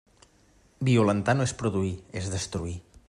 Violentar 0.89 1.35
no 1.37 1.47
és 1.49 1.55
produir, 1.61 1.93
és 2.23 2.31
destruir. 2.37 2.75